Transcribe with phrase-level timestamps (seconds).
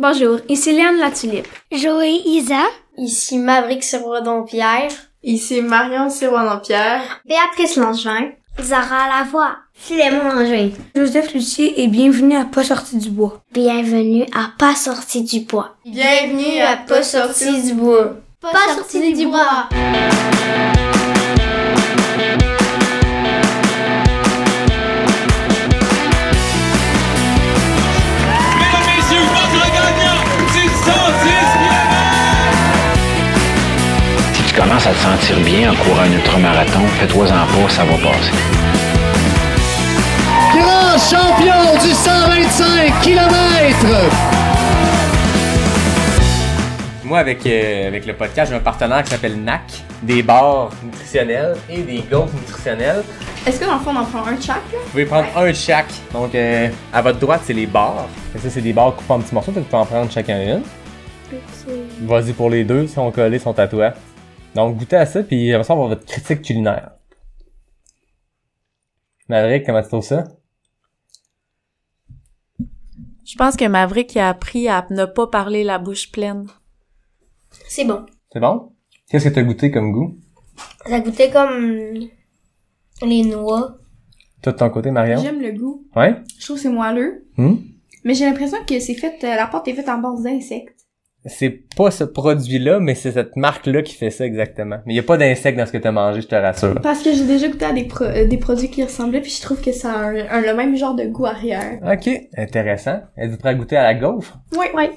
[0.00, 1.48] Bonjour, ici Léane La Tulipe.
[1.72, 2.62] Joé Isa.
[2.96, 4.90] Ici Maverick Sirois-Pierre.
[5.24, 7.20] Ici Marion Sirois-Pierre.
[7.26, 8.30] Béatrice Langevin.
[8.60, 9.56] Zara Lavoie.
[9.74, 10.70] Philémon Langevin.
[10.94, 13.42] Joseph Lucier et bienvenue à Pas sorti du bois.
[13.52, 15.74] Bienvenue à Pas sorti du bois.
[15.84, 18.14] Bienvenue à Pas sorti du bois.
[18.40, 19.68] Pas, sorti du bois.
[34.78, 38.32] Commences à te sentir bien en courant un ultramarathon, fais-toi-en pas, ça va passer.
[40.54, 43.86] Grand champion du 125 km!
[47.04, 49.62] Moi, avec, euh, avec le podcast, j'ai un partenaire qui s'appelle NAC,
[50.02, 53.02] des bars nutritionnels et des goats nutritionnels.
[53.46, 54.78] Est-ce que dans le fond on en prend un de chaque là?
[54.84, 55.90] Vous pouvez prendre un de chaque.
[56.12, 58.06] Donc, euh, à votre droite, c'est les bars.
[58.34, 60.40] Et ça, c'est des bars coupés en petits morceaux, donc tu peux en prendre chacun
[60.40, 60.62] une.
[62.06, 63.92] Vas-y pour les deux, si sont collés, sont à toi.
[64.54, 66.92] Donc, goûtez à ça, puis on va savoir votre critique culinaire.
[69.28, 70.24] Maverick, comment tu trouves ça?
[73.24, 76.46] Je pense que Maverick a appris à ne pas parler la bouche pleine.
[77.68, 78.06] C'est bon.
[78.32, 78.72] C'est bon?
[79.08, 80.16] Qu'est-ce que t'as goûté comme goût?
[80.86, 82.08] Ça goûtait comme
[83.02, 83.78] les noix.
[84.40, 85.20] Toi, de ton côté, Marion?
[85.20, 85.86] J'aime le goût.
[85.94, 86.22] Ouais?
[86.38, 87.26] Je trouve que c'est moelleux.
[87.36, 87.56] Hmm?
[88.04, 90.77] Mais j'ai l'impression que c'est fait, euh, la pâte est faite en base d'insectes.
[91.28, 94.78] C'est pas ce produit-là, mais c'est cette marque-là qui fait ça exactement.
[94.86, 96.80] Mais il y a pas d'insectes dans ce que t'as mangé, je te rassure.
[96.82, 99.40] Parce que j'ai déjà goûté à des, pro- euh, des produits qui ressemblaient puis je
[99.42, 101.78] trouve que ça a un, un- le même genre de goût arrière.
[101.84, 103.00] Ok, intéressant.
[103.16, 104.38] Êtes-vous prêt à goûter à la gaufre?
[104.56, 104.90] Ouais, ouais.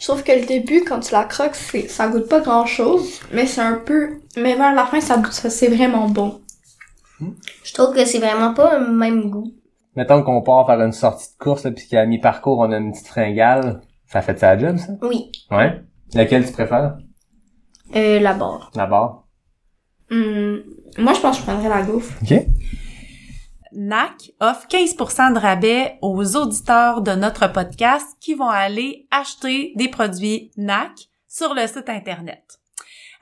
[0.00, 3.20] Je trouve que le début, quand tu la croques, c'est, ça goûte pas grand chose,
[3.32, 6.40] mais c'est un peu, mais vers la fin, ça, ça c'est vraiment bon.
[7.62, 9.52] Je trouve que c'est vraiment pas le même goût.
[9.94, 12.92] Mettons qu'on part faire une sortie de course, là, puis qu'à mi-parcours, on a une
[12.92, 13.82] petite fringale.
[14.06, 14.92] Ça fait de sa job, ça?
[15.02, 15.30] Oui.
[15.50, 15.82] Ouais.
[16.14, 16.96] Laquelle tu préfères?
[17.94, 18.70] Euh, la barre.
[18.74, 19.24] La barre.
[20.10, 20.62] Hum,
[20.98, 22.14] moi, je pense que je prendrais la gaufre.
[22.22, 22.46] Ok.
[23.74, 29.88] NAC offre 15% de rabais aux auditeurs de notre podcast qui vont aller acheter des
[29.88, 32.60] produits NAC sur le site internet.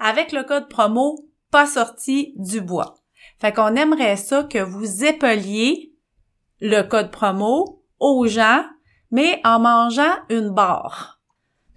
[0.01, 1.17] Avec le code promo
[1.53, 2.97] pas sorti du bois.
[3.41, 5.90] Fait qu'on aimerait ça que vous épeliez
[6.61, 8.65] le code promo aux gens,
[9.11, 11.21] mais en mangeant une barre.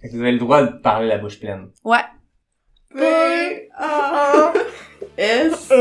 [0.00, 1.68] Fait que vous avez le droit de parler la bouche pleine.
[1.84, 2.04] Ouais.
[2.94, 4.52] P A
[5.16, 5.72] S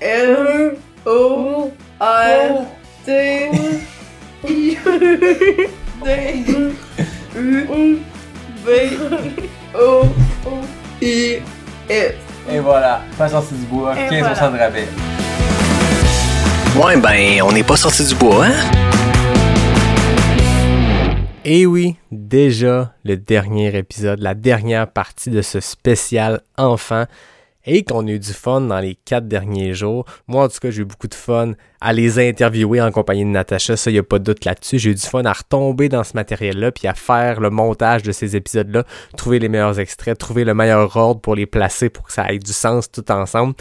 [0.00, 0.76] L
[1.06, 1.70] O
[2.00, 2.66] R
[3.04, 3.50] T
[4.48, 4.76] I
[6.04, 6.44] D
[7.36, 7.98] U
[8.64, 8.90] V
[9.74, 10.02] O
[11.00, 11.42] I
[11.88, 12.14] S.
[12.50, 13.02] Et voilà.
[13.16, 13.94] Pas sorti du bois.
[13.96, 14.50] Et 15% voilà.
[14.50, 14.88] de rabais.
[16.74, 18.70] Ouais, ben, on n'est pas sorti du bois, hein?
[21.44, 27.04] Et oui, déjà le dernier épisode, la dernière partie de ce spécial enfant.
[27.64, 30.04] Et qu'on a eu du fun dans les quatre derniers jours.
[30.26, 33.30] Moi, en tout cas, j'ai eu beaucoup de fun à les interviewer en compagnie de
[33.30, 33.76] Natacha.
[33.76, 34.80] Ça, il n'y a pas de doute là-dessus.
[34.80, 38.10] J'ai eu du fun à retomber dans ce matériel-là, puis à faire le montage de
[38.10, 38.82] ces épisodes-là,
[39.16, 42.38] trouver les meilleurs extraits, trouver le meilleur ordre pour les placer pour que ça ait
[42.38, 43.54] du sens tout ensemble.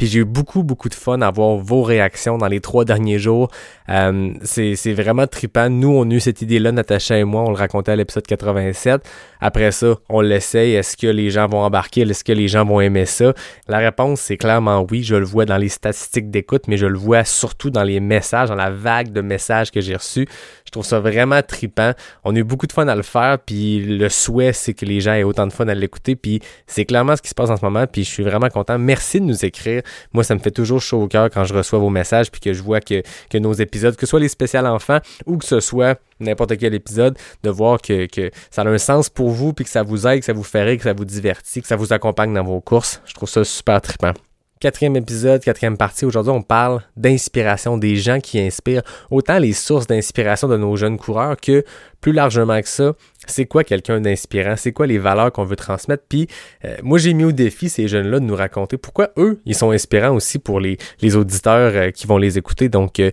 [0.00, 3.18] Puis j'ai eu beaucoup, beaucoup de fun à voir vos réactions dans les trois derniers
[3.18, 3.50] jours.
[3.90, 5.68] Euh, c'est vraiment trippant.
[5.68, 9.02] Nous, on a eu cette idée-là, Natacha et moi, on le racontait à l'épisode 87.
[9.42, 10.72] Après ça, on l'essaye.
[10.72, 12.00] Est-ce que les gens vont embarquer?
[12.00, 13.34] Est-ce que les gens vont aimer ça?
[13.68, 15.02] La réponse, c'est clairement oui.
[15.02, 18.48] Je le vois dans les statistiques d'écoute, mais je le vois surtout dans les messages,
[18.48, 20.26] dans la vague de messages que j'ai reçus.
[20.64, 21.92] Je trouve ça vraiment trippant.
[22.24, 25.00] On a eu beaucoup de fun à le faire, puis le souhait, c'est que les
[25.00, 27.56] gens aient autant de fun à l'écouter, puis c'est clairement ce qui se passe en
[27.56, 28.78] ce moment, puis je suis vraiment content.
[28.78, 29.82] Merci de nous écrire.
[30.12, 32.52] Moi, ça me fait toujours chaud au cœur quand je reçois vos messages, puis que
[32.52, 33.02] je vois que,
[33.34, 37.16] nos épisodes, que ce soit les spéciales enfants ou que ce soit n'importe quel épisode,
[37.42, 40.20] de voir que, que ça a un sens pour vous, puis que ça vous aide,
[40.20, 42.60] que ça vous fait rire, que ça vous divertit, que ça vous accompagne dans vos
[42.60, 43.00] courses.
[43.06, 44.12] Je trouve ça super trippant.
[44.60, 46.04] Quatrième épisode, quatrième partie.
[46.04, 50.98] Aujourd'hui, on parle d'inspiration, des gens qui inspirent, autant les sources d'inspiration de nos jeunes
[50.98, 51.64] coureurs que
[52.02, 52.92] plus largement que ça,
[53.26, 56.04] c'est quoi quelqu'un d'inspirant, c'est quoi les valeurs qu'on veut transmettre?
[56.08, 56.26] Puis
[56.64, 59.70] euh, moi, j'ai mis au défi ces jeunes-là de nous raconter pourquoi eux, ils sont
[59.70, 62.68] inspirants aussi pour les, les auditeurs euh, qui vont les écouter.
[62.68, 63.10] Donc, euh,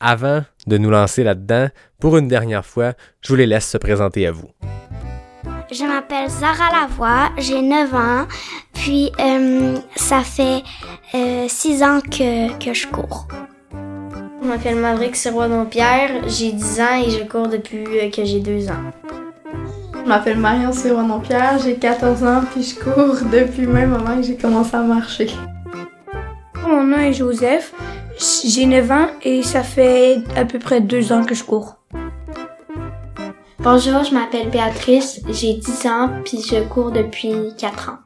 [0.00, 1.68] avant de nous lancer là-dedans,
[2.00, 4.50] pour une dernière fois, je vous les laisse se présenter à vous.
[5.70, 8.26] Je m'appelle Zara Lavoie, j'ai 9 ans,
[8.72, 10.62] puis euh, ça fait
[11.48, 13.26] 6 ans que, que je cours.
[14.42, 18.92] Je m'appelle Maverick Sirois-Pierre, j'ai 10 ans et je cours depuis que j'ai 2 ans.
[19.92, 24.36] Je m'appelle Marion Sirois-Pierre, j'ai 14 ans puis je cours depuis même moment que j'ai
[24.36, 25.30] commencé à marcher.
[26.62, 27.72] Mon nom est Joseph,
[28.44, 31.76] j'ai 9 ans et ça fait à peu près 2 ans que je cours.
[33.58, 37.98] Bonjour, je m'appelle Béatrice, j'ai 10 ans, puis je cours depuis 4 ans.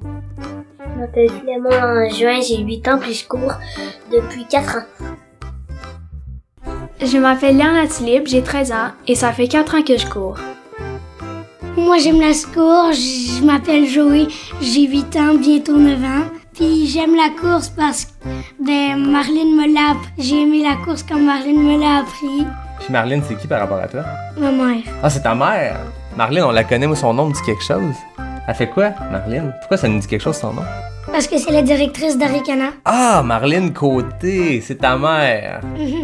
[0.00, 3.54] Je m'appelle Clément en juin, j'ai 8 ans, puis je cours
[4.10, 5.08] depuis 4 ans.
[7.00, 10.36] Je m'appelle Léana Tilip, j'ai 13 ans et ça fait 4 ans que je cours.
[11.76, 14.28] Moi j'aime la course, je m'appelle Joey,
[14.60, 16.24] j'ai 8 ans, bientôt 9 ans.
[16.54, 18.12] Puis j'aime la course parce que
[18.64, 22.46] ben Marlène me l'a j'ai aimé la course quand Marlène me l'a appris.
[22.78, 24.04] Puis Marlène, c'est qui par rapport à toi?
[24.38, 24.82] Ma mère.
[25.02, 25.78] Ah, c'est ta mère!
[26.16, 27.94] Marlène, on la connaît, moi, son nom me dit quelque chose.
[28.46, 29.52] Elle fait quoi, Marlène?
[29.60, 30.62] Pourquoi ça nous dit quelque chose, son nom?
[31.06, 32.70] Parce que c'est la directrice d'Aricana.
[32.84, 35.60] Ah, Marlène Côté, c'est ta mère.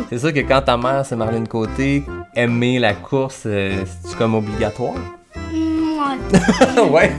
[0.08, 4.34] C'est sûr que quand ta mère, c'est Marlène Côté, aimer la course, euh, c'est comme
[4.34, 4.94] obligatoire?
[6.90, 7.12] Ouais.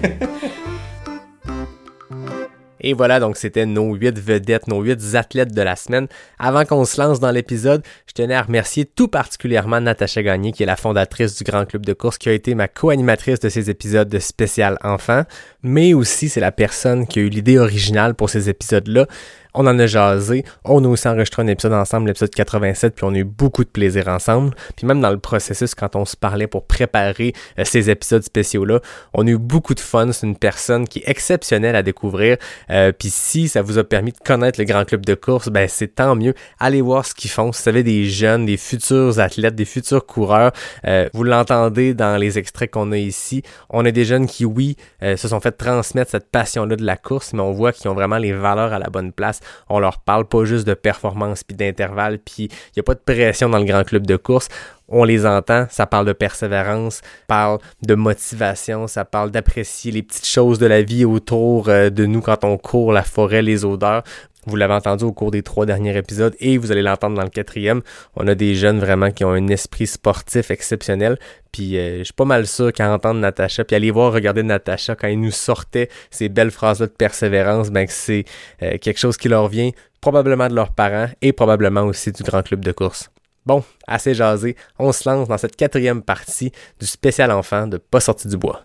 [2.83, 6.07] Et voilà, donc c'était nos huit vedettes, nos huit athlètes de la semaine.
[6.39, 10.63] Avant qu'on se lance dans l'épisode, je tenais à remercier tout particulièrement Natacha Gagné, qui
[10.63, 13.69] est la fondatrice du Grand Club de course, qui a été ma co-animatrice de ces
[13.69, 15.23] épisodes de spécial enfant,
[15.61, 19.05] mais aussi c'est la personne qui a eu l'idée originale pour ces épisodes-là.
[19.53, 20.45] On en a jasé.
[20.63, 23.69] On a aussi enregistré un épisode ensemble, l'épisode 87, puis on a eu beaucoup de
[23.69, 24.55] plaisir ensemble.
[24.77, 28.79] Puis même dans le processus, quand on se parlait pour préparer euh, ces épisodes spéciaux-là,
[29.13, 30.11] on a eu beaucoup de fun.
[30.13, 32.37] C'est une personne qui est exceptionnelle à découvrir.
[32.69, 35.67] Euh, puis si ça vous a permis de connaître le Grand Club de course, ben
[35.67, 36.33] c'est tant mieux.
[36.59, 37.51] Allez voir ce qu'ils font.
[37.51, 40.53] Si vous savez des jeunes, des futurs athlètes, des futurs coureurs,
[40.87, 43.43] euh, vous l'entendez dans les extraits qu'on a ici.
[43.69, 46.95] On a des jeunes qui, oui, euh, se sont fait transmettre cette passion-là de la
[46.95, 49.99] course, mais on voit qu'ils ont vraiment les valeurs à la bonne place on leur
[49.99, 53.59] parle pas juste de performance puis d'intervalle, puis il y a pas de pression dans
[53.59, 54.47] le grand club de course.
[54.93, 60.27] On les entend, ça parle de persévérance, parle de motivation, ça parle d'apprécier les petites
[60.27, 64.03] choses de la vie autour euh, de nous quand on court, la forêt, les odeurs.
[64.47, 67.29] Vous l'avez entendu au cours des trois derniers épisodes et vous allez l'entendre dans le
[67.29, 67.81] quatrième.
[68.15, 71.19] On a des jeunes vraiment qui ont un esprit sportif exceptionnel.
[71.51, 74.95] Puis euh, je suis pas mal sûr qu'à entendre Natacha, puis aller voir, regarder Natacha
[74.95, 78.25] quand il nous sortait ces belles phrases-là de persévérance, ben que c'est
[78.63, 79.71] euh, quelque chose qui leur vient
[80.01, 83.11] probablement de leurs parents et probablement aussi du grand club de course.
[83.45, 87.99] Bon, assez jasé, on se lance dans cette quatrième partie du spécial enfant de Pas
[87.99, 88.63] sorti du bois.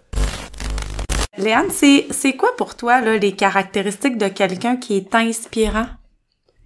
[1.39, 5.87] Léane, c'est, quoi pour toi là, les caractéristiques de quelqu'un qui est inspirant?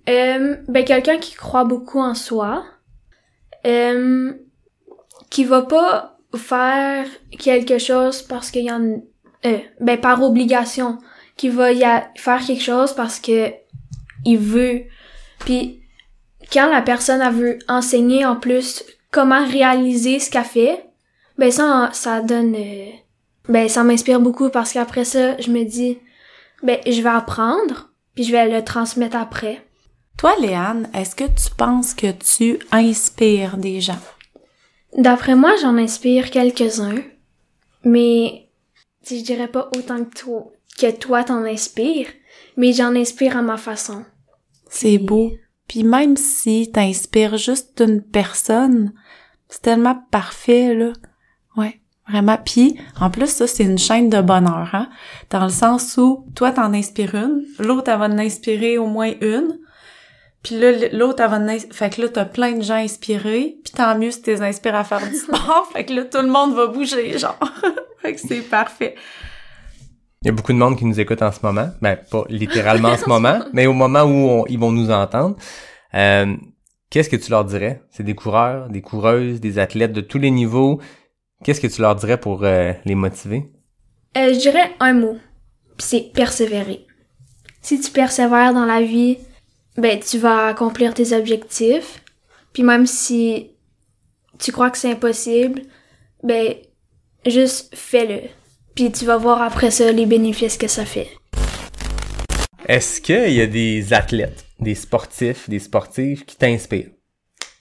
[0.09, 2.65] Euh, ben quelqu'un qui croit beaucoup en soi,
[3.67, 4.33] euh,
[5.29, 7.07] qui va pas faire
[7.39, 9.03] quelque chose parce qu'il y en,
[9.47, 10.99] euh, ben par obligation,
[11.37, 11.85] qui va y
[12.17, 13.53] faire quelque chose parce que
[14.25, 14.83] il veut.
[15.41, 15.83] Puis
[16.53, 20.87] quand la personne a veut enseigner en plus comment réaliser ce qu'elle fait,
[21.39, 22.91] ben ça ça donne euh,
[23.51, 25.99] ben ça m'inspire beaucoup parce qu'après ça, je me dis
[26.63, 29.67] ben je vais apprendre puis je vais le transmettre après.
[30.17, 33.99] Toi Léane, est-ce que tu penses que tu inspires des gens?
[34.97, 37.03] D'après moi, j'en inspire quelques-uns,
[37.85, 38.49] mais
[39.09, 42.09] je dirais pas autant que toi que toi t'en inspires,
[42.57, 44.05] mais j'en inspire à ma façon.
[44.71, 45.33] C'est beau.
[45.69, 48.93] Puis même si t'inspires juste une personne,
[49.49, 50.93] c'est tellement parfait, là.
[52.11, 52.39] Vraiment.
[52.45, 54.89] Puis, en plus, ça, c'est une chaîne de bonheur, hein?
[55.31, 59.13] Dans le sens où, toi, t'en inspires une, l'autre, elle va en inspirer au moins
[59.21, 59.59] une,
[60.43, 63.73] puis là, l'autre, elle va en Fait que là, t'as plein de gens inspirés, puis
[63.75, 66.55] tant mieux si t'es inspiré à faire du sport, fait que là, tout le monde
[66.55, 67.39] va bouger, genre.
[68.03, 68.95] fait que c'est parfait.
[70.23, 71.71] Il y a beaucoup de monde qui nous écoute en ce moment.
[71.81, 75.37] Ben, pas littéralement en ce moment, mais au moment où ils vont nous entendre.
[75.95, 76.37] Euh,
[76.91, 77.83] Qu'est-ce que tu leur dirais?
[77.91, 80.81] C'est des coureurs, des coureuses, des athlètes de tous les niveaux.
[81.43, 83.51] Qu'est-ce que tu leur dirais pour euh, les motiver?
[84.17, 85.19] Euh, je dirais un mot.
[85.79, 86.87] C'est persévérer.
[87.63, 89.17] Si tu persévères dans la vie,
[89.79, 92.03] ben tu vas accomplir tes objectifs.
[92.53, 93.53] Puis même si
[94.39, 95.63] tu crois que c'est impossible,
[96.23, 96.57] ben
[97.25, 98.29] juste fais-le.
[98.75, 101.09] Puis tu vas voir après ça les bénéfices que ça fait.
[102.67, 106.91] Est-ce qu'il y a des athlètes, des sportifs, des sportives qui t'inspirent?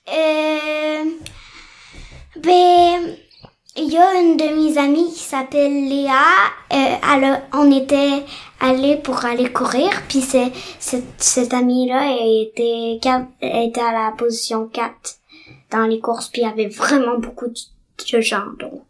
[0.10, 1.04] Euh,
[2.44, 3.16] ben,
[3.80, 6.24] il y a une de mes amies qui s'appelle Léa.
[6.74, 8.24] Euh, elle on était
[8.60, 10.52] allé pour aller courir, puis c'est
[11.18, 13.00] cette, amie-là était,
[13.42, 15.16] était à la position 4
[15.72, 18.84] dans les courses, puis il y avait vraiment beaucoup de, de gens, donc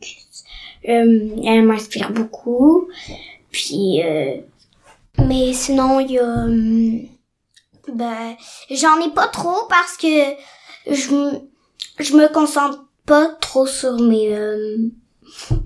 [0.87, 2.87] euh, elle m'inspire beaucoup.
[3.51, 4.37] Puis, euh,
[5.17, 7.01] mais sinon, il y a, hum,
[7.93, 8.35] ben,
[8.71, 10.07] j'en ai pas trop parce que
[10.87, 11.37] je,
[11.99, 14.77] je me concentre pas trop sur mes, euh,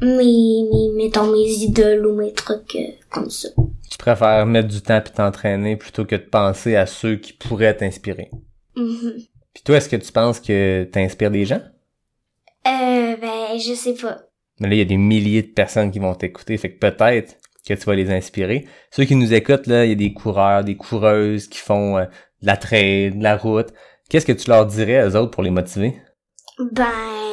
[0.02, 3.50] mes, mes, mettons, mes idoles ou mes trucs euh, comme ça.
[3.92, 7.76] Tu préfères mettre du temps puis t'entraîner plutôt que de penser à ceux qui pourraient
[7.76, 8.32] t'inspirer.
[8.78, 9.28] Mm-hmm.
[9.54, 11.62] Puis toi, est-ce que tu penses que t'inspires des gens?
[12.66, 14.22] Euh, ben, je sais pas.
[14.62, 17.36] Mais là, il y a des milliers de personnes qui vont t'écouter, fait que peut-être
[17.68, 18.66] que tu vas les inspirer.
[18.90, 22.06] Ceux qui nous écoutent, là, il y a des coureurs, des coureuses qui font euh,
[22.42, 23.74] de la trail, de la route.
[24.10, 26.02] Qu'est-ce que tu leur dirais aux autres pour les motiver?
[26.72, 27.33] Ben,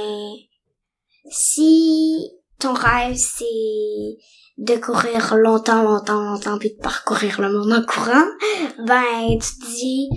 [1.31, 4.19] si ton rêve c'est
[4.59, 8.27] de courir longtemps, longtemps, longtemps, puis de parcourir le monde en courant,
[8.85, 10.09] ben, tu te dis,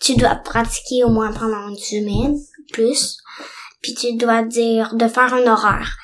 [0.00, 2.36] tu dois pratiquer au moins pendant une semaine,
[2.72, 3.18] plus,
[3.82, 5.96] puis tu dois dire de faire un horaire.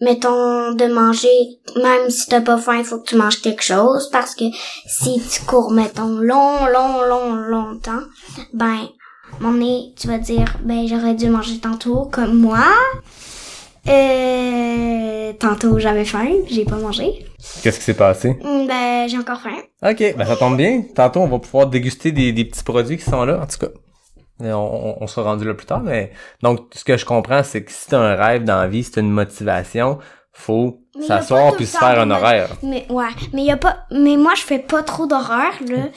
[0.00, 4.08] Mettons, de manger, même si t'as pas faim, il faut que tu manges quelque chose,
[4.12, 4.44] parce que
[4.86, 8.04] si tu cours, mettons, long, long, long, longtemps,
[8.52, 8.86] ben,
[9.40, 12.64] mon nez, tu vas dire, ben, j'aurais dû manger tantôt, comme moi.
[13.88, 17.24] Euh, tantôt, j'avais faim, j'ai pas mangé.
[17.62, 18.36] Qu'est-ce qui s'est passé?
[18.42, 19.56] Hum, Ben, j'ai encore faim.
[19.82, 20.82] Ok, ben ça tombe bien.
[20.94, 23.40] Tantôt, on va pouvoir déguster des, des petits produits qui sont là.
[23.42, 23.72] En tout cas,
[24.40, 25.80] on, on, on sera rendu là plus tard.
[25.80, 28.84] Mais donc, ce que je comprends, c'est que si t'as un rêve dans la vie,
[28.84, 29.98] si t'as une motivation,
[30.32, 32.50] faut s'asseoir puis se faire un horaire.
[32.62, 35.88] Mais ouais, mais y a pas, mais moi je fais pas trop d'horaire là.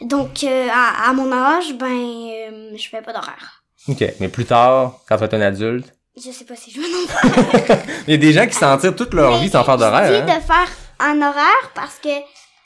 [0.00, 3.62] Donc euh, à, à mon âge, ben euh, je fais pas d'horaire.
[3.88, 6.80] Ok, mais plus tard, quand tu vas être un adulte, Je sais pas si je
[6.80, 7.74] veux non plus.
[8.08, 9.90] il y a des gens qui s'en tirent toute leur vie sans faire Je dis
[9.90, 10.22] d'horaire.
[10.28, 10.38] Hein?
[10.38, 12.08] de faire un horaire parce que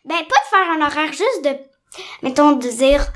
[0.05, 1.51] ben pas de faire un horaire juste de
[2.23, 3.07] mettons de dire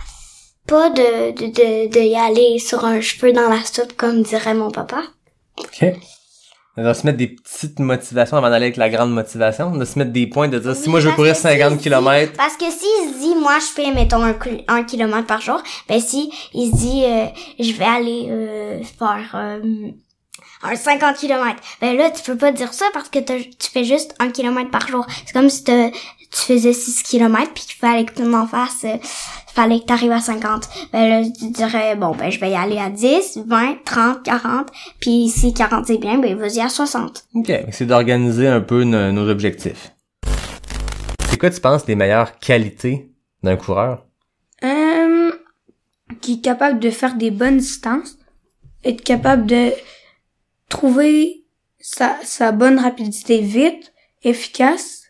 [0.67, 4.55] pas de de de, de y aller sur un cheveu dans la soupe comme dirait
[4.55, 5.03] mon papa.
[5.59, 5.85] Ok.
[6.77, 9.73] On va se mettre des petites motivations avant d'aller avec la grande motivation.
[9.75, 11.81] De se mettre des points, de dire si moi je veux courir que 50 s'il
[11.81, 14.37] km, dit- Parce que s'il se dit, moi, je fais, mettons, un,
[14.69, 17.25] un kilomètre par jour, ben si il se dit, euh,
[17.59, 19.61] je vais aller euh, faire euh,
[20.63, 23.85] un 50 kilomètres, ben là, tu peux pas dire ça parce que t'as- tu fais
[23.85, 25.07] juste un kilomètre par jour.
[25.25, 25.73] C'est comme si tu
[26.31, 28.97] faisais 6 kilomètres puis qu'il fallait que tu en fasses, euh,
[29.55, 30.69] fallait que t'arrives à 50.
[30.93, 34.69] Ben là, tu dirais, bon, ben je vais y aller à 10, 20, 30, 40,
[35.01, 37.25] puis si 40 c'est bien, ben vas-y à 60.
[37.35, 39.93] ok, c'est d'organiser un peu no- nos objectifs.
[41.31, 43.11] C'est quoi tu penses les meilleures qualités
[43.43, 44.05] d'un coureur?
[44.65, 45.31] Euh,
[46.21, 48.17] qui est capable de faire des bonnes distances,
[48.85, 49.71] être capable de
[50.69, 51.45] trouver
[51.81, 55.05] sa, sa bonne rapidité vite, efficace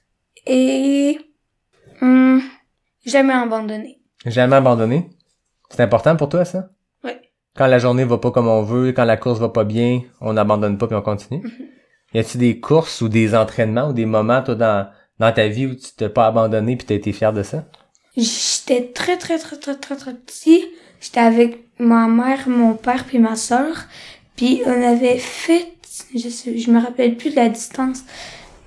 [0.46, 1.18] et
[2.00, 2.42] hum,
[3.04, 4.00] jamais abandonner.
[4.26, 5.10] Jamais abandonner?
[5.70, 6.70] C'est important pour toi ça?
[7.04, 7.12] Oui.
[7.56, 10.32] Quand la journée va pas comme on veut, quand la course va pas bien, on
[10.32, 11.42] n'abandonne pas puis on continue?
[12.14, 14.88] Y a-tu des courses ou des entraînements ou des moments toi dans
[15.18, 17.66] dans ta vie où tu t'es pas abandonné puis t'as été fier de ça?
[18.16, 20.64] J'étais très très très très très très petit.
[21.00, 23.84] J'étais avec ma mère, mon père puis ma sœur.
[24.38, 25.66] Puis on avait fait,
[26.14, 28.04] je sais, je me rappelle plus de la distance,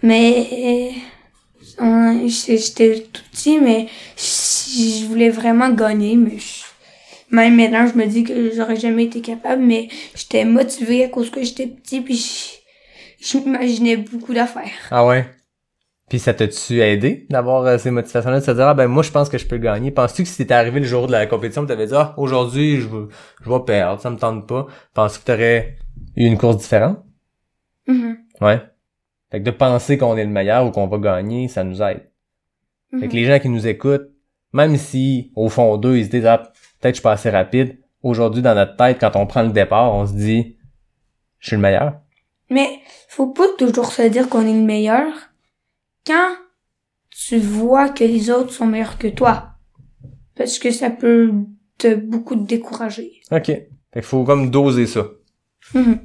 [0.04, 0.92] mais
[2.28, 3.88] j'étais tout petit, mais
[4.18, 6.18] je, voulais vraiment gagner.
[6.18, 6.38] Mais
[7.32, 11.30] même maintenant, je me dis que j'aurais jamais été capable, mais j'étais motivée à cause
[11.30, 12.62] que j'étais petit puis
[13.22, 13.38] je,
[13.96, 14.90] beaucoup d'affaires.
[14.92, 15.25] Ah ouais?
[16.12, 17.25] Puis ça t'a-tu aidé?
[17.30, 19.56] D'avoir euh, ces motivations-là, de se dire, ah ben moi je pense que je peux
[19.56, 19.91] gagner.
[19.91, 22.82] Penses-tu que si t'étais arrivé le jour de la compétition, tu t'avais dit, ah aujourd'hui
[22.82, 23.08] je veux,
[23.41, 24.68] je vais perdre, ça me tente pas.
[24.94, 25.77] Penses-tu que t'aurais
[26.18, 27.00] eu une course différente?
[27.88, 28.18] Mhm.
[28.41, 28.62] Ouais.
[29.32, 32.12] Fait que de penser qu'on est le meilleur ou qu'on va gagner, ça nous aide.
[32.91, 33.20] Fait que Mhm.
[33.22, 34.10] les gens qui nous écoutent,
[34.51, 36.39] même si au fond d'eux, ils se disent, ah
[36.82, 39.96] peut-être je suis pas assez rapide, aujourd'hui dans notre tête, quand on prend le départ,
[39.96, 40.58] on se dit,
[41.39, 41.94] je suis le meilleur.
[42.50, 42.68] Mais
[43.08, 45.08] faut pas toujours se dire qu'on est le meilleur
[46.05, 46.36] quand
[47.10, 49.50] tu vois que les autres sont meilleurs que toi.
[50.36, 51.31] Parce que ça peut
[51.77, 53.12] te beaucoup te décourager.
[53.31, 53.46] OK.
[53.46, 55.05] Fait qu'il faut comme doser ça.
[55.74, 56.00] Mhm.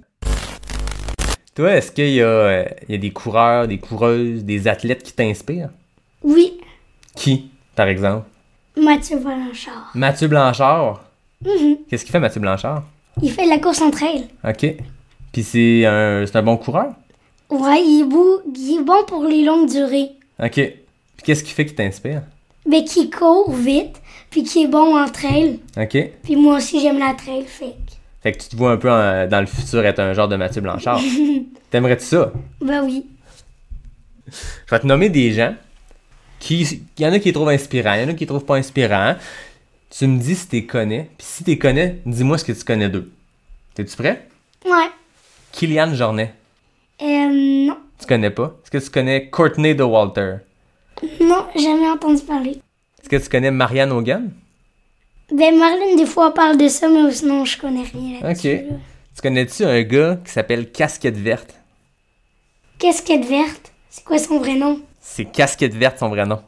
[1.54, 5.12] Toi, est-ce qu'il y a, euh, y a des coureurs, des coureuses, des athlètes qui
[5.12, 5.70] t'inspirent?
[6.22, 6.60] Oui,
[7.14, 8.26] Qui, par exemple?
[8.76, 9.90] Mathieu Blanchard.
[9.94, 11.04] Mathieu Blanchard?
[11.42, 11.78] Mhm.
[11.88, 12.82] Qu'est-ce qu'il fait, Mathieu Blanchard?
[13.22, 14.26] Il fait de la course en trail.
[14.46, 14.66] OK.
[15.32, 16.92] Puis c'est un, c'est un bon coureur?
[17.50, 20.10] Ouais, il est, beau, il est bon pour les longues durées.
[20.42, 20.52] OK.
[20.54, 20.74] Puis
[21.24, 22.22] qu'est-ce qui fait qui t'inspire?
[22.68, 23.96] Mais qui court vite,
[24.30, 25.60] puis qui est bon en trail.
[25.76, 25.96] OK.
[26.24, 27.66] Puis moi aussi, j'aime la trail, fait.
[27.66, 30.26] que- Fait que tu te vois un peu en- dans le futur être un genre
[30.28, 31.00] de Mathieu Blanchard.
[31.70, 32.32] T'aimerais-tu ça?
[32.60, 33.06] ben oui.
[34.26, 35.54] Je vais te nommer des gens
[36.40, 36.62] qui.
[36.98, 38.44] Il y en a qui les trouvent inspirants, il y en a qui les trouvent
[38.44, 39.14] pas inspirants.
[39.90, 41.08] Tu me dis si tu les connais.
[41.16, 43.10] Puis si tu les connais, dis-moi ce que tu connais d'eux.
[43.74, 44.26] T'es-tu prêt?
[44.64, 44.90] Ouais.
[45.52, 46.34] Kylian Jornet.
[48.06, 48.54] Tu connais pas?
[48.62, 50.36] Est-ce que tu connais Courtney de Walter?
[51.20, 52.60] Non, jamais entendu parler.
[53.00, 54.30] Est-ce que tu connais Marianne Hogan?
[55.32, 58.22] Ben, Marlène, des fois, parle de ça, mais sinon, je connais rien Ok.
[58.22, 58.48] là-dessus.
[58.58, 58.76] là.
[59.16, 61.56] Tu connais-tu un gars qui s'appelle Casquette Verte?
[62.78, 63.72] Casquette verte?
[63.90, 64.80] C'est quoi son vrai nom?
[65.00, 66.40] C'est Casquette Verte son vrai nom.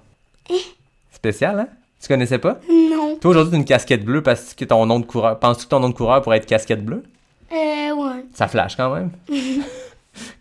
[1.13, 1.69] Spécial, hein?
[2.01, 2.61] Tu connaissais pas?
[2.71, 3.17] Non.
[3.21, 5.37] Toi aujourd'hui t'as une casquette bleue parce que ton nom de coureur.
[5.41, 7.03] Penses-tu que ton nom de coureur pourrait être casquette bleue?
[7.51, 8.25] Euh, ouais.
[8.33, 9.11] Ça flash quand même.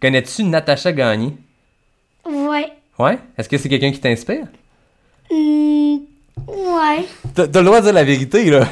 [0.01, 1.33] Connais-tu Natacha Gagné?
[2.25, 2.71] Ouais.
[2.99, 3.19] Ouais?
[3.37, 4.45] Est-ce que c'est quelqu'un qui t'inspire?
[5.31, 5.97] Hmm,
[6.47, 7.05] ouais.
[7.35, 8.67] T'as t'as le droit de dire la vérité, là.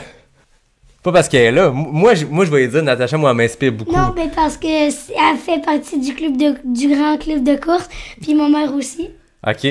[1.04, 1.70] Pas parce qu'elle est là.
[1.70, 3.92] Moi, je, moi, je vais dire, Natacha, moi, elle m'inspire beaucoup.
[3.92, 7.88] Non, mais parce que elle fait partie du club de, du grand club de course,
[8.22, 9.10] puis ma mère aussi.
[9.48, 9.68] OK.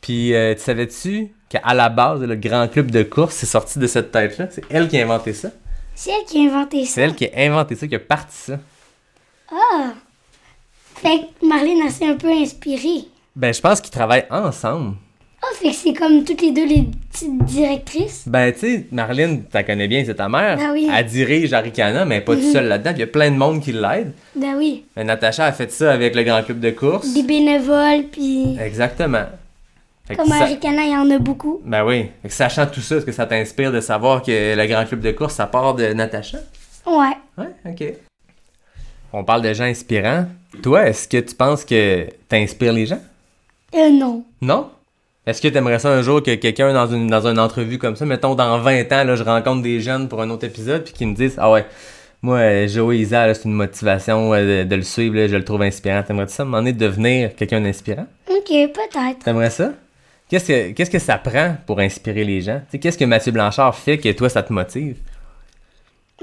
[0.00, 3.86] Puis, euh, tu savais-tu qu'à la base, le grand club de course, c'est sorti de
[3.86, 4.48] cette tête-là?
[4.50, 5.50] C'est elle qui a inventé ça?
[5.94, 7.02] C'est elle qui a inventé C'est ça.
[7.02, 8.58] elle qui a inventé ça, qui a parti ça.
[9.52, 9.92] Ah!
[11.00, 13.04] Fait que Marlène, s'est un peu inspirée.
[13.36, 14.96] Ben, je pense qu'ils travaillent ensemble.
[15.40, 18.24] Ah, fait que c'est comme toutes les deux les petites directrices.
[18.26, 20.56] Ben, tu sais, Marlène, tu connais bien, c'est ta mère.
[20.56, 20.90] Ben oui.
[20.92, 22.52] Elle dirige Aricana, mais pas toute Mhm.
[22.52, 22.90] seule là-dedans.
[22.94, 24.12] Il y a plein de monde qui l'aide.
[24.34, 24.84] Ben oui.
[24.96, 27.14] Ben, Natacha a fait ça avec le grand club de course.
[27.14, 29.26] Des bénévoles, puis Exactement.
[30.08, 31.60] Fait comme Aricana, il y en a beaucoup.
[31.64, 32.06] Ben oui.
[32.22, 35.00] Fait que sachant tout ça, est-ce que ça t'inspire de savoir que le grand club
[35.00, 36.38] de course, ça part de Natacha?
[36.86, 37.16] Ouais.
[37.36, 37.92] Ouais, ok.
[39.12, 40.26] On parle de gens inspirants.
[40.62, 43.00] Toi, est-ce que tu penses que t'inspires les gens?
[43.74, 44.24] Euh, non.
[44.40, 44.70] Non?
[45.26, 48.06] Est-ce que t'aimerais ça un jour que quelqu'un dans une, dans une entrevue comme ça,
[48.06, 51.08] mettons dans 20 ans, là, je rencontre des jeunes pour un autre épisode, puis qu'ils
[51.08, 51.66] me disent Ah ouais,
[52.22, 55.44] moi, euh, Joey Isa, c'est une motivation euh, de, de le suivre, là, je le
[55.44, 56.02] trouve inspirant.
[56.02, 58.06] T'aimerais-tu ça demander de devenir quelqu'un d'inspirant?
[58.30, 59.18] Ok, peut-être.
[59.24, 59.72] T'aimerais ça?
[60.28, 62.60] Qu'est-ce que, qu'est-ce que ça prend pour inspirer les gens?
[62.70, 64.96] Tu qu'est-ce que Mathieu Blanchard fait que toi, ça te motive?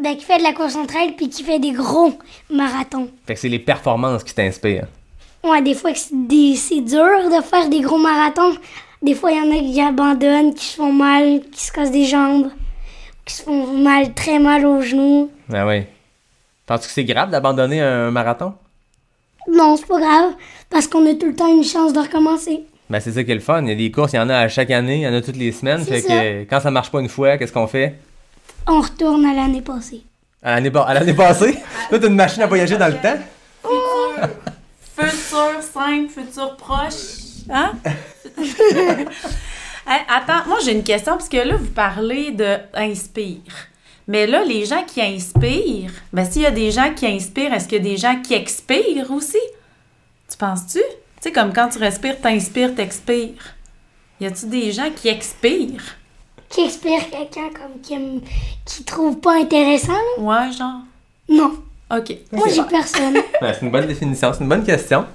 [0.02, 2.14] Ben, qui fait de la course entre elles, puis qui fait des gros
[2.50, 3.10] marathons.
[3.26, 4.88] Fait que c'est les performances qui t'inspirent.
[5.44, 8.58] Ouais, des fois, que c'est dur de faire des gros marathons.
[9.02, 11.92] Des fois, il y en a qui abandonnent, qui se font mal, qui se cassent
[11.92, 12.50] des jambes,
[13.26, 15.30] qui se font mal, très mal aux genoux.
[15.54, 15.84] Ah oui.
[16.66, 18.54] Penses-tu que c'est grave d'abandonner un marathon?
[19.48, 20.34] Non, c'est pas grave,
[20.70, 22.66] parce qu'on a tout le temps une chance de recommencer.
[22.90, 23.62] Ben, c'est ça qui est le fun.
[23.62, 25.14] Il y a des courses, il y en a à chaque année, il y en
[25.14, 25.84] a toutes les semaines.
[25.86, 26.08] Fait ça.
[26.10, 27.96] que quand ça marche pas une fois, qu'est-ce qu'on fait?
[28.68, 30.02] On retourne à l'année passée.
[30.42, 31.58] À l'année, pa- à l'année passée?
[31.90, 33.18] Toi, t'as une machine à voyager dans le temps?
[34.96, 37.46] Futur simple, futur proche.
[37.50, 37.74] Hein?
[39.88, 43.38] Hey, attends, moi j'ai une question, parce que là, vous parlez de inspire.
[44.08, 47.68] Mais là, les gens qui inspirent, ben s'il y a des gens qui inspirent, est-ce
[47.68, 49.38] qu'il y a des gens qui expirent aussi?
[50.28, 50.80] Tu penses-tu?
[50.80, 50.86] Tu
[51.22, 53.54] sais, comme quand tu respires, t'inspires, t'expires.
[54.20, 55.98] Y a-tu des gens qui expirent?
[56.56, 58.22] Qui expire quelqu'un comme qui, aime-
[58.64, 60.24] qui trouve pas intéressant, là?
[60.24, 60.84] Ouais, genre?
[61.28, 61.52] Non.
[61.94, 62.18] OK.
[62.32, 63.18] Moi, j'ai personne.
[63.42, 65.06] C'est une bonne définition, c'est une bonne question.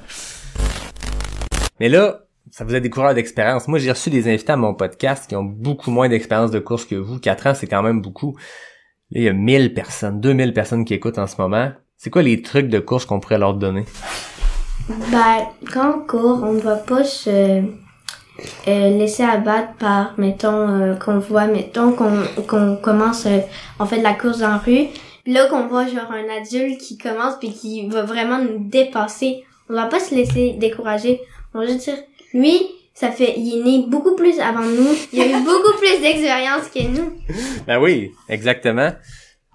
[1.80, 3.68] Mais là, ça vous a des coureurs d'expérience.
[3.68, 6.84] Moi, j'ai reçu des invités à mon podcast qui ont beaucoup moins d'expérience de course
[6.84, 7.18] que vous.
[7.18, 8.36] 4 ans, c'est quand même beaucoup.
[9.10, 11.70] Là, il y a 1000 personnes, 2000 personnes qui écoutent en ce moment.
[11.96, 13.86] C'est quoi les trucs de course qu'on pourrait leur donner?
[15.10, 17.62] Ben, quand on court, on ne va pas se
[18.68, 23.40] euh, laisser abattre par, mettons, euh, qu'on voit, mettons, qu'on qu'on commence, euh,
[23.78, 24.86] on fait de la course dans la rue,
[25.24, 29.44] puis là qu'on voit genre un adulte qui commence puis qui va vraiment nous dépasser.
[29.68, 31.20] On va pas se laisser décourager.
[31.54, 31.98] On va juste dire,
[32.34, 32.60] lui,
[32.94, 36.68] ça fait, il est né beaucoup plus avant nous, il a eu beaucoup plus d'expérience
[36.68, 37.12] que nous.
[37.66, 38.92] Ben oui, exactement.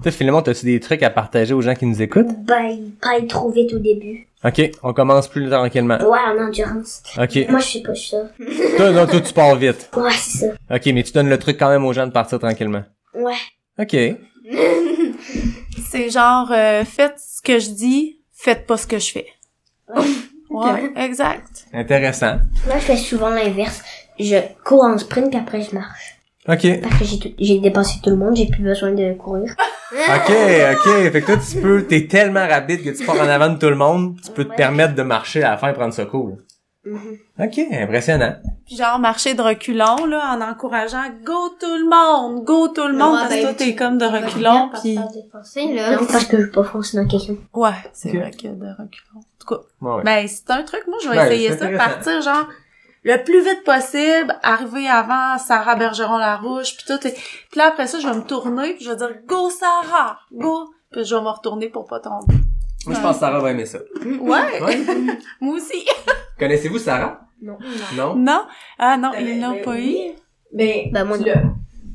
[0.02, 2.28] Toi, finalement, as-tu des trucs à partager aux gens qui nous écoutent?
[2.46, 4.28] Ben, pas être trop vite au début.
[4.46, 5.98] OK, on commence plus tranquillement.
[5.98, 7.02] Ouais, en endurance.
[7.18, 7.50] OK.
[7.50, 8.18] Moi, je sais pas ça.
[8.78, 9.90] Toi, non, toi, tu pars vite.
[9.96, 10.54] Ouais, c'est ça.
[10.70, 12.84] OK, mais tu donnes le truc quand même aux gens de partir tranquillement.
[13.16, 13.34] Ouais.
[13.80, 13.96] OK.
[15.90, 19.28] C'est genre, euh, faites ce que je dis, faites pas ce que je fais.
[20.50, 21.66] Ouais, exact.
[21.74, 22.38] Intéressant.
[22.68, 23.82] Moi, je fais souvent l'inverse.
[24.20, 26.18] Je cours en sprint, puis après, je marche.
[26.48, 26.82] OK.
[26.82, 29.56] Parce que j'ai dépassé tout le monde, j'ai plus besoin de courir.
[29.92, 31.12] OK, OK.
[31.12, 33.70] Fait que toi, tu peux, t'es tellement rapide que tu pars en avant de tout
[33.70, 36.38] le monde, tu peux te permettre de marcher à la fin et prendre ça cool.
[37.40, 38.36] OK, impressionnant.
[38.68, 42.94] Puis genre marcher de reculons là en encourageant go tout le monde, go tout le
[42.94, 45.98] monde Ouais, parce que ben, toi t'es comme de reculons puis là.
[45.98, 47.36] Non, parce que je veux pas foncer dans quelqu'un.
[47.56, 49.18] ouais, c'est vrai que de reculons.
[49.18, 50.04] En tout cas, Ouais, ouais.
[50.04, 52.48] ben c'est un truc moi je vais Ben, essayer ça partir genre
[53.06, 57.88] le plus vite possible, arriver avant Sarah Bergeron Larouche puis tout et- puis là après
[57.88, 61.22] ça je vais me tourner puis je vais dire go Sarah, go puis je vais
[61.22, 62.34] me retourner pour pas tomber.
[62.86, 63.80] Moi, je pense que Sarah va aimer ça.
[64.06, 64.62] Ouais.
[64.62, 64.86] Ouais.
[65.42, 65.86] moi aussi.
[66.40, 67.22] Connaissez-vous Sarah?
[67.42, 67.58] Non.
[67.96, 68.16] Non?
[68.16, 68.46] non,
[68.78, 69.96] ah non, ils l'ont pas eu.
[70.54, 71.26] Ben, Ben, moi, tu.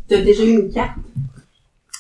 [0.09, 0.97] T'as déjà eu une carte?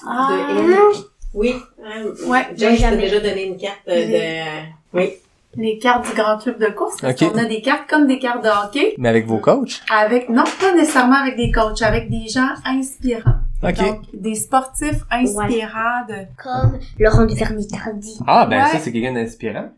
[0.07, 0.29] Ah.
[0.33, 1.03] de elle?
[1.33, 1.55] Oui.
[1.79, 2.96] Euh, Ouais, jamais.
[2.96, 4.66] déjà donné une carte euh, de...
[4.92, 5.12] Oui.
[5.56, 7.32] Les cartes du grand club de course parce Ok.
[7.32, 8.94] qu'on a des cartes comme des cartes de hockey.
[8.98, 9.80] Mais avec vos coachs?
[9.90, 13.40] Avec, non, pas nécessairement avec des coachs, avec des gens inspirants.
[13.62, 13.74] OK.
[13.76, 16.14] Donc, des sportifs inspirants de...
[16.42, 18.18] Comme Laurent Duvernay-Tardy.
[18.26, 18.70] Ah, ben Ouais.
[18.70, 19.68] ça, c'est quelqu'un d'inspirant.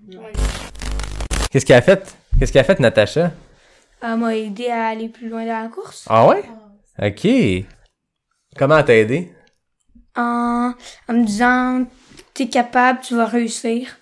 [1.50, 2.14] Qu'est-ce qu'elle a fait?
[2.38, 3.32] Qu'est-ce qu'elle a fait, Natacha?
[4.02, 6.06] Elle m'a aidé à aller plus loin dans la course.
[6.08, 6.42] Ah ouais?
[7.02, 7.66] OK.
[8.58, 9.32] Comment elle t'a aidé?
[10.16, 10.72] En,
[11.08, 11.85] en me disant,
[12.35, 13.96] t'es capable, tu vas réussir.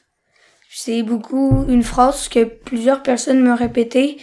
[0.72, 4.18] C'est beaucoup une phrase que plusieurs personnes m'ont répété,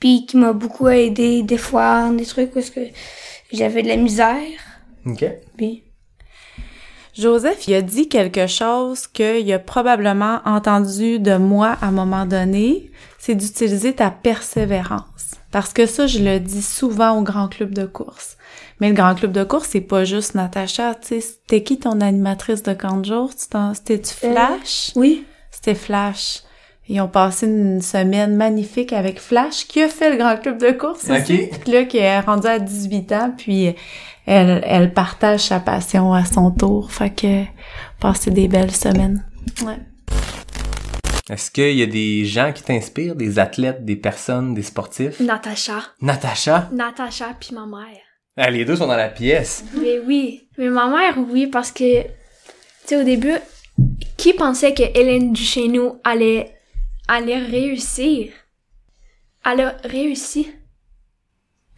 [0.00, 2.80] puis qui m'a beaucoup aidé des fois, des trucs parce que
[3.52, 4.40] j'avais de la misère.
[5.06, 5.24] OK.
[5.56, 5.82] Puis
[7.14, 12.26] Joseph, il a dit quelque chose qu'il a probablement entendu de moi à un moment
[12.26, 15.02] donné, c'est d'utiliser ta persévérance.
[15.50, 18.36] Parce que ça, je le dis souvent au grand club de course.
[18.80, 21.20] Mais le grand club de course, c'est pas juste Natacha, tu sais.
[21.22, 23.30] C'était qui ton animatrice de camp de jour?
[23.34, 24.92] Tu t'en- C'était-tu Flash?
[24.96, 25.24] oui.
[25.56, 26.42] C'était Flash.
[26.88, 30.70] Ils ont passé une semaine magnifique avec Flash, qui a fait le grand club de
[30.70, 31.18] course Ok.
[31.20, 31.48] aussi.
[31.64, 33.74] Puis là, qui est rendue à 18 ans, puis
[34.26, 36.92] elle, elle partage sa passion à son tour.
[36.92, 37.44] Fait que
[38.00, 39.24] passer des belles semaines.
[39.64, 39.78] Ouais.
[41.30, 45.18] Est-ce qu'il y a des gens qui t'inspirent, des athlètes, des personnes, des sportifs?
[45.18, 45.80] Natacha.
[46.02, 46.68] Natacha?
[46.72, 47.98] Natacha puis ma mère.
[48.36, 49.64] Ah, les deux sont dans la pièce.
[49.74, 50.48] Mais oui.
[50.58, 52.08] Mais ma mère, oui, parce que, tu
[52.84, 53.32] sais, au début,
[54.16, 56.56] qui pensait que Hélène Duchesneau allait,
[57.08, 58.32] allait réussir?
[59.44, 60.50] Elle a réussi.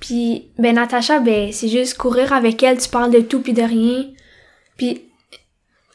[0.00, 3.62] Puis, ben, Natacha, ben, c'est juste courir avec elle, tu parles de tout puis de
[3.62, 4.06] rien.
[4.76, 5.02] Puis,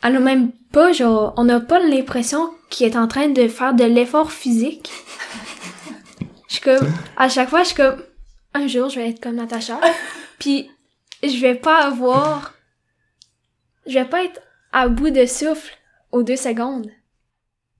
[0.03, 3.73] elle a même pas, genre, on n'a pas l'impression qu'elle est en train de faire
[3.73, 4.91] de l'effort physique.
[6.49, 6.87] Je suis comme,
[7.17, 8.03] à chaque fois, je suis comme,
[8.53, 9.79] un jour, je vais être comme Natacha.
[10.39, 10.69] Puis,
[11.23, 12.53] je vais pas avoir,
[13.87, 14.41] je vais pas être
[14.73, 15.73] à bout de souffle
[16.13, 16.87] aux deux secondes.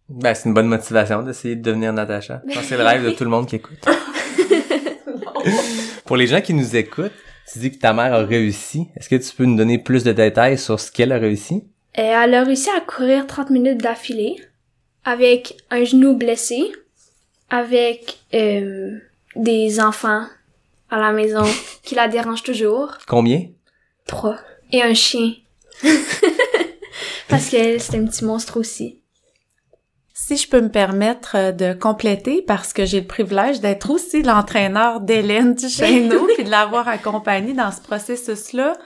[0.10, 2.42] Ben, c'est une bonne motivation d'essayer de devenir Natacha.
[2.46, 3.86] Je pense que c'est le rêve de tout le monde qui écoute.
[6.06, 7.14] Pour les gens qui nous écoutent,
[7.52, 8.88] tu dis que ta mère a réussi.
[8.98, 11.64] Est-ce que tu peux nous donner plus de détails sur ce qu'elle a réussi?
[11.96, 14.36] Et elle a réussi à courir 30 minutes d'affilée
[15.06, 16.72] avec un genou blessé,
[17.50, 18.98] avec euh,
[19.36, 20.26] des enfants
[20.90, 21.44] à la maison
[21.84, 22.98] qui la dérangent toujours.
[23.08, 23.48] Combien?
[24.08, 24.38] Trois.
[24.72, 25.34] Et un chien.
[27.34, 29.02] Parce qu'elle, c'est un petit monstre aussi.
[30.14, 34.22] Si je peux me permettre euh, de compléter, parce que j'ai le privilège d'être aussi
[34.22, 38.78] l'entraîneur d'Hélène Duchesneau, puis de l'avoir accompagnée dans ce processus-là,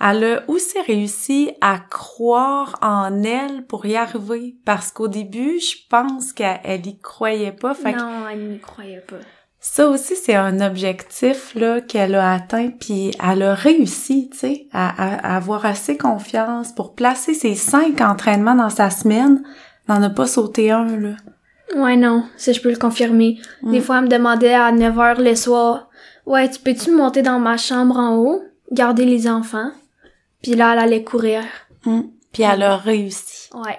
[0.00, 4.54] elle a aussi réussi à croire en elle pour y arriver.
[4.64, 7.74] Parce qu'au début, je pense qu'elle elle y croyait pas.
[7.74, 9.16] Fait non, elle n'y croyait pas.
[9.60, 14.66] Ça aussi, c'est un objectif là qu'elle a atteint, puis elle a réussi, tu sais,
[14.72, 19.42] à, avoir assez confiance pour placer ses cinq entraînements dans sa semaine.
[19.88, 21.16] Elle n'en a pas sauté un, là.
[21.74, 23.38] Ouais, non, ça je peux le confirmer.
[23.62, 25.88] Des fois, elle me demandait à 9h le soir,
[26.24, 29.72] ouais, tu peux-tu monter dans ma chambre en haut, garder les enfants?
[30.42, 31.42] Puis là, elle allait courir.
[31.84, 32.02] Mm.
[32.32, 33.48] Puis elle a réussi.
[33.54, 33.78] Ouais.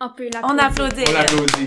[0.00, 1.04] On peut On l'applaudir.
[1.08, 1.12] applaudit.
[1.12, 1.66] l'applaudit.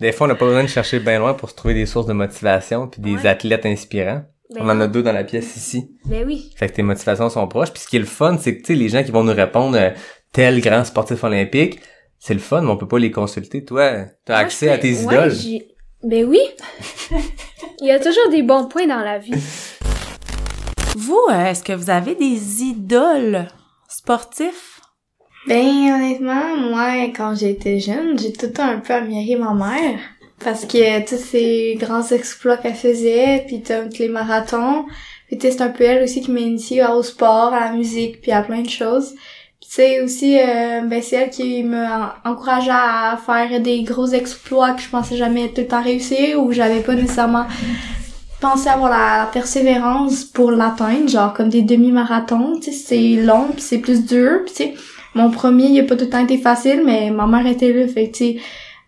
[0.00, 2.06] Des fois, on n'a pas besoin de chercher bien loin pour se trouver des sources
[2.06, 3.26] de motivation puis des Ouais.
[3.26, 4.22] athlètes inspirants.
[4.54, 5.90] Ben on en a deux dans la pièce ici.
[6.04, 6.52] Ben oui.
[6.56, 7.72] Fait que tes motivations sont proches.
[7.72, 9.34] Puis ce qui est le fun, c'est que tu sais, les gens qui vont nous
[9.34, 9.90] répondre euh,
[10.32, 11.80] tel grand sportif olympique,
[12.18, 13.64] c'est le fun, mais on peut pas les consulter.
[13.64, 15.34] Toi, t'as accès à tes ouais, idoles.
[16.04, 16.40] Ben oui.
[17.80, 19.34] Il y a toujours des bons points dans la vie.
[20.96, 23.48] Vous, euh, est-ce que vous avez des idoles
[23.88, 24.75] sportifs?
[25.46, 30.00] Ben, honnêtement, moi, quand j'étais jeune, j'ai tout le temps un peu admiré ma mère.
[30.44, 34.86] Parce que tous ces grands exploits qu'elle faisait, puis tous les marathons.
[35.28, 38.32] Puis c'est un peu elle aussi qui m'a initié au sport, à la musique, puis
[38.32, 39.14] à plein de choses.
[39.60, 44.72] Tu sais, aussi, euh, ben c'est elle qui m'a encouragé à faire des gros exploits
[44.72, 47.46] que je pensais jamais tout le temps réussir, ou j'avais pas nécessairement
[48.40, 52.78] pensé avoir la, persévérance pour l'atteindre, genre comme des demi-marathons, tu sais,
[53.16, 54.74] c'est long, c'est plus dur, tu sais,
[55.16, 57.88] mon premier, il a pas tout le temps été facile, mais ma mère était là,
[57.88, 58.40] fait que, tu sais,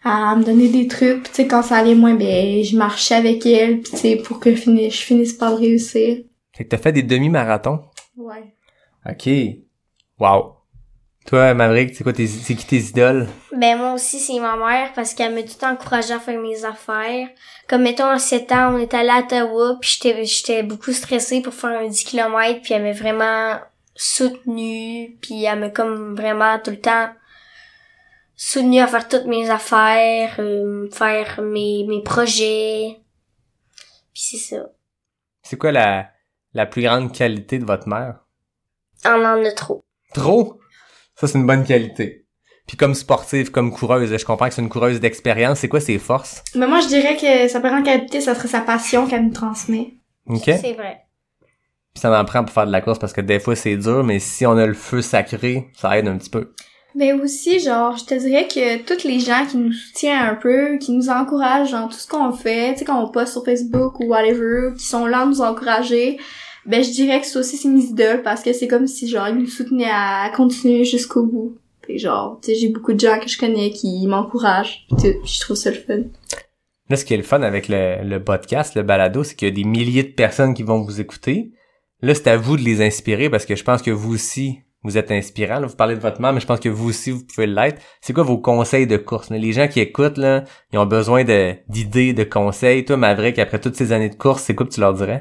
[0.05, 3.17] à me donner des trucs, puis tu sais, quand ça allait moins, ben, je marchais
[3.17, 6.19] avec elle, puis tu sais, pour que je finisse, je finisse par le réussir.
[6.57, 7.81] Fait que t'as fait des demi-marathons?
[8.17, 8.55] Ouais.
[9.09, 9.29] OK.
[10.21, 10.55] Wow.
[11.27, 13.29] Toi, Maverick, c'est quoi tes, c'est qui tes idoles?
[13.55, 16.41] Ben moi aussi c'est ma mère parce qu'elle m'a tout le temps encouragée à faire
[16.41, 17.29] mes affaires.
[17.69, 21.43] Comme mettons à 7 ans, on est allé à Ottawa puis j'étais j'étais beaucoup stressée
[21.43, 23.59] pour faire un 10 km puis elle m'a vraiment
[23.99, 27.11] soutenue puis elle m'a comme vraiment tout le temps
[28.37, 33.01] soutenue à faire toutes mes affaires, euh, faire mes mes projets.
[34.15, 34.71] Puis c'est ça.
[35.43, 36.11] C'est quoi la,
[36.55, 38.21] la plus grande qualité de votre mère?
[39.05, 39.85] On en a trop.
[40.15, 40.61] Trop?
[41.17, 42.27] Ça, c'est une bonne qualité.
[42.67, 45.61] Puis comme sportive, comme coureuse, je comprends que c'est une coureuse d'expérience.
[45.61, 46.45] C'est quoi ses forces?
[46.55, 49.33] Mais moi, je dirais que sa plus grande qualité, ça serait sa passion qu'elle nous
[49.33, 49.95] transmet.
[50.27, 50.45] OK?
[50.45, 51.08] C'est vrai.
[51.99, 54.05] Puis ça en prend pour faire de la course parce que des fois, c'est dur,
[54.05, 56.53] mais si on a le feu sacré, ça aide un petit peu.
[56.95, 60.79] Mais aussi, genre, je te dirais que toutes les gens qui nous soutiennent un peu,
[60.79, 63.99] qui nous encouragent dans tout ce qu'on fait, tu sais, quand on poste sur Facebook
[63.99, 66.19] ou whatever, qui sont là à nous encourager,
[66.67, 69.27] ben, je dirais que ça aussi, c'est mes idoles parce que c'est comme si, genre,
[69.27, 71.59] ils nous soutenaient à continuer jusqu'au bout.
[71.83, 74.87] Que genre, tu sais, j'ai beaucoup de gens que je connais qui m'encouragent.
[74.89, 76.03] pis tout, pis je trouve ça le fun.
[76.91, 79.51] Là, ce qui est le fun avec le, le podcast, le balado, c'est qu'il y
[79.51, 81.51] a des milliers de personnes qui vont vous écouter.
[82.01, 84.97] Là, c'est à vous de les inspirer parce que je pense que vous aussi, vous
[84.97, 85.59] êtes inspirant.
[85.59, 87.83] Là, vous parlez de votre mère, mais je pense que vous aussi, vous pouvez l'être.
[88.01, 89.31] C'est quoi vos conseils de course?
[89.31, 92.85] Les gens qui écoutent, là, ils ont besoin d'idées, de conseils.
[92.85, 95.21] Toi, Maverick, après toutes ces années de course, c'est quoi que tu leur dirais?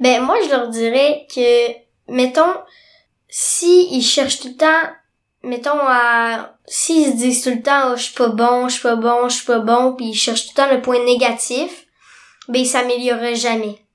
[0.00, 2.54] Ben, moi, je leur dirais que, mettons,
[3.28, 4.90] si ils cherchent tout le temps,
[5.42, 8.82] mettons, à, s'ils se disent tout le temps, oh, je suis pas bon, je suis
[8.82, 11.86] pas bon, je suis pas bon, puis ils cherchent tout le temps le point négatif,
[12.48, 13.85] ben, ils s'amélioreraient jamais.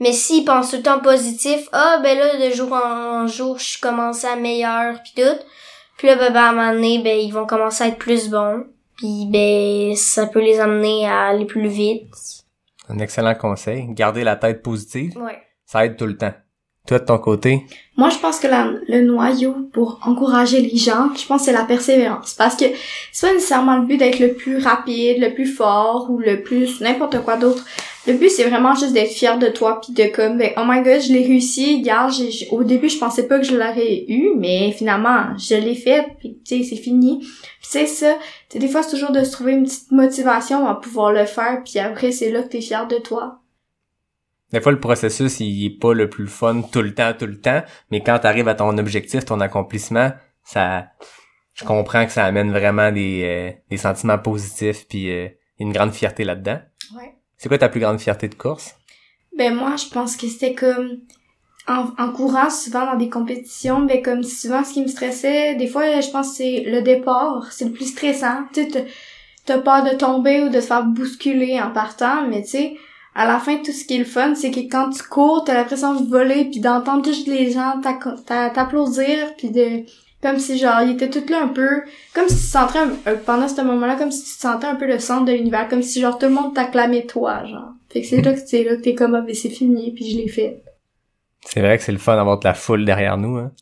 [0.00, 3.80] Mais s'ils pensent tout le temps positif, ah, ben là, de jour en jour, je
[3.80, 5.38] commence à meilleur, puis tout,
[5.96, 8.28] puis là, ben, ben, à un moment donné, ben, ils vont commencer à être plus
[8.28, 12.08] bons, puis ben, ça peut les amener à aller plus vite.
[12.88, 13.86] Un excellent conseil.
[13.90, 15.16] Garder la tête positive.
[15.16, 15.40] Ouais.
[15.64, 16.34] Ça aide tout le temps.
[16.86, 17.64] Toi, de ton côté?
[17.96, 18.46] Moi, je pense que
[18.88, 22.34] le noyau pour encourager les gens, je pense que c'est la persévérance.
[22.34, 22.66] Parce que
[23.10, 26.82] c'est pas nécessairement le but d'être le plus rapide, le plus fort ou le plus
[26.82, 27.64] n'importe quoi d'autre.
[28.06, 30.82] Le but, c'est vraiment juste d'être fier de toi puis de comme, ben, oh my
[30.82, 34.70] god, je l'ai réussi, j'ai- au début, je pensais pas que je l'aurais eu, mais
[34.72, 37.26] finalement, je l'ai fait puis tu sais, c'est fini.
[37.62, 38.18] Sais, ça,
[38.54, 41.78] des fois, c'est toujours de se trouver une petite motivation à pouvoir le faire puis
[41.78, 43.40] après, c'est là que t'es fier de toi.
[44.52, 47.40] Des fois, le processus, il est pas le plus fun tout le temps, tout le
[47.40, 50.12] temps, mais quand t'arrives à ton objectif, ton accomplissement,
[50.44, 50.86] ça,
[51.54, 55.28] je comprends que ça amène vraiment des, euh, des sentiments positifs puis euh,
[55.58, 56.60] une grande fierté là-dedans.
[56.96, 57.14] Ouais.
[57.36, 58.76] C'est quoi ta plus grande fierté de course?
[59.36, 60.98] Ben moi, je pense que c'était comme
[61.66, 65.66] en, en courant souvent dans des compétitions, ben comme souvent ce qui me stressait, des
[65.66, 68.44] fois je pense que c'est le départ, c'est le plus stressant.
[68.52, 68.84] Tu sais, t'as-
[69.46, 72.76] t'as peur de tomber ou de te faire bousculer en partant, mais tu sais,
[73.14, 75.54] à la fin tout ce qui est le fun, c'est que quand tu cours, t'as
[75.54, 77.80] l'impression de voler puis d'entendre tous les gens
[78.54, 79.84] t'applaudir puis de
[80.22, 81.82] comme si genre ils étaient tous là un peu
[82.14, 84.74] comme si tu sentais un- euh, pendant ce moment-là comme si tu te sentais un
[84.74, 88.00] peu le centre de l'univers comme si genre tout le monde t'acclamait toi genre fait
[88.00, 90.16] que c'est là que c'est là que t'es comme ah ben c'est fini puis je
[90.16, 90.62] l'ai fait
[91.46, 93.36] C'est vrai que c'est le fun d'avoir de la foule derrière nous.
[93.36, 93.52] Hein?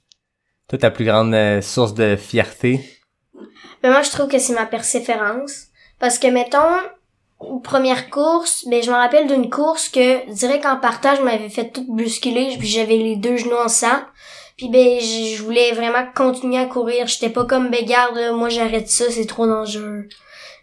[0.69, 2.81] Toi, ta plus grande euh, source de fierté?
[3.83, 5.67] Ben moi, je trouve que c'est ma persévérance.
[5.99, 6.59] Parce que, mettons,
[7.63, 11.71] première course, ben je me rappelle d'une course que, direct en partage, je m'avais fait
[11.71, 14.01] toute bousculer, puis j'avais les deux genoux en sang.
[14.57, 17.07] Puis ben, je voulais vraiment continuer à courir.
[17.07, 20.09] J'étais pas comme, ben garde, là, moi j'arrête ça, c'est trop dangereux.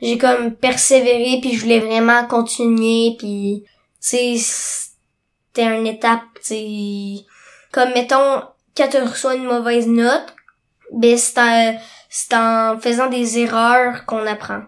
[0.02, 3.66] J'ai comme persévéré, puis je voulais vraiment continuer, puis
[4.00, 7.26] sais, c'était une étape, sais,
[7.72, 8.42] comme mettons,
[8.76, 10.34] quand tu reçois une mauvaise note,
[10.94, 11.78] ben c'est en,
[12.10, 14.62] c'est en faisant des erreurs qu'on apprend.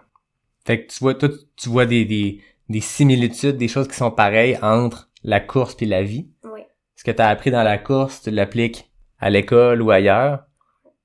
[0.64, 1.14] Fait que tu vois,
[1.62, 5.86] tu vois des, des, des similitudes, des choses qui sont pareilles entre la course puis
[5.86, 6.28] la vie.
[6.44, 6.60] Oui.
[6.96, 10.44] Ce que tu as appris dans la course, tu l'appliques à l'école ou ailleurs?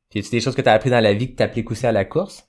[0.10, 1.70] Puis y a des choses que tu as appris dans la vie que tu appliques
[1.70, 2.48] aussi à la course?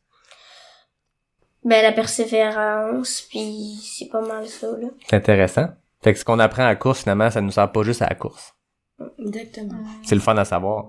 [1.64, 4.88] Ben la persévérance, puis c'est pas mal ça là.
[5.06, 5.68] C'est intéressant.
[6.02, 8.08] Fait que ce qu'on apprend à la course, finalement, ça nous sert pas juste à
[8.08, 8.54] la course.
[9.18, 9.74] Exactement.
[10.04, 10.86] C'est le fun à savoir.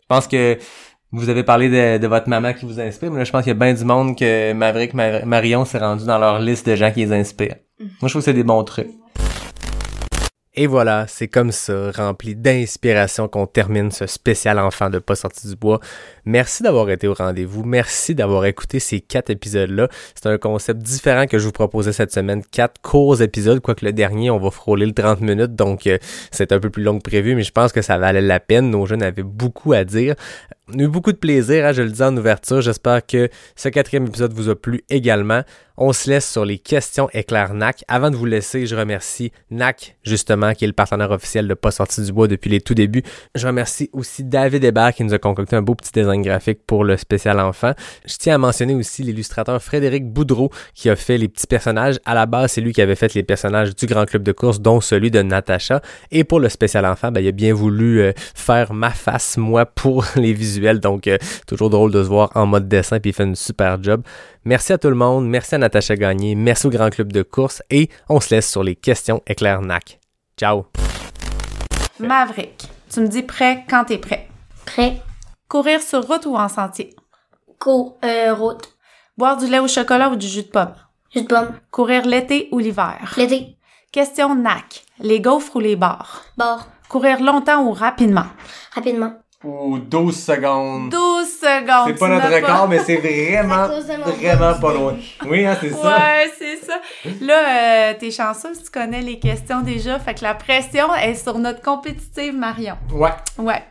[0.00, 0.56] Je pense que
[1.12, 3.52] vous avez parlé de, de votre maman qui vous inspire, mais là, je pense qu'il
[3.52, 6.74] y a bien du monde que Maverick, Mar- Marion s'est rendu dans leur liste de
[6.76, 7.56] gens qui les inspirent.
[7.78, 8.88] Moi, je trouve que c'est des bons trucs.
[10.58, 15.46] Et voilà, c'est comme ça, rempli d'inspiration qu'on termine ce spécial enfant de Pas sorti
[15.48, 15.80] du bois.
[16.24, 17.62] Merci d'avoir été au rendez-vous.
[17.62, 19.88] Merci d'avoir écouté ces quatre épisodes-là.
[20.14, 22.42] C'est un concept différent que je vous proposais cette semaine.
[22.50, 25.98] Quatre courts épisodes, quoique le dernier, on va frôler le 30 minutes, donc euh,
[26.30, 28.70] c'est un peu plus long que prévu, mais je pense que ça valait la peine.
[28.70, 30.14] Nos jeunes avaient beaucoup à dire.
[30.74, 32.60] On eu beaucoup de plaisir, hein, je le dis en ouverture.
[32.60, 35.42] J'espère que ce quatrième épisode vous a plu également.
[35.78, 37.84] On se laisse sur les questions éclair NAC.
[37.86, 41.70] Avant de vous laisser, je remercie NAC, justement, qui est le partenaire officiel de Pas
[41.70, 43.02] sorti du bois depuis les tout débuts.
[43.34, 46.82] Je remercie aussi David Hébert qui nous a concocté un beau petit design graphique pour
[46.82, 47.72] le spécial enfant.
[48.06, 52.00] Je tiens à mentionner aussi l'illustrateur Frédéric Boudreau qui a fait les petits personnages.
[52.06, 54.60] À la base, c'est lui qui avait fait les personnages du Grand Club de course,
[54.60, 55.82] dont celui de Natacha.
[56.10, 59.66] Et pour le spécial enfant, ben, il a bien voulu euh, faire ma face, moi,
[59.66, 60.55] pour les visuels.
[60.56, 63.82] Donc, euh, toujours drôle de se voir en mode dessin, puis il fait une super
[63.82, 64.02] job.
[64.44, 67.62] Merci à tout le monde, merci à Natacha Gagné, merci au Grand Club de course
[67.70, 69.98] et on se laisse sur les questions éclair NAC.
[70.36, 70.66] Ciao!
[71.98, 74.28] Maverick, tu me dis prêt quand t'es prêt.
[74.66, 75.00] Prêt.
[75.48, 76.94] Courir sur route ou en sentier?
[77.58, 78.68] Cours, euh, route.
[79.16, 80.74] Boire du lait au chocolat ou du jus de pomme?
[81.14, 81.52] Jus de pomme.
[81.70, 83.14] Courir l'été ou l'hiver?
[83.16, 83.56] L'été.
[83.92, 84.84] Question NAC.
[85.00, 86.24] Les gaufres ou les bars?
[86.36, 86.66] Bord.
[86.88, 88.26] Courir longtemps ou rapidement?
[88.74, 89.14] Rapidement.
[89.46, 90.90] Ou 12 secondes.
[90.90, 91.86] 12 secondes.
[91.86, 94.96] C'est pas notre record, mais c'est vraiment, vraiment pas loin.
[95.24, 95.96] Oui, hein, c'est ça.
[95.96, 96.80] Ouais, c'est ça.
[97.20, 100.00] Là, euh, t'es chanceuse, tu connais les questions déjà.
[100.00, 102.76] Fait que la pression est sur notre compétitive Marion.
[102.92, 103.12] Ouais.
[103.38, 103.62] Ouais.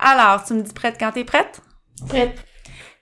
[0.00, 1.60] Alors, tu me dis prête quand t'es prête?
[2.08, 2.36] Prête.